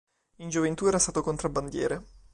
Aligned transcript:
In 0.37 0.49
gioventù 0.49 0.87
era 0.87 0.97
stato 0.97 1.21
contrabbandiere. 1.21 2.03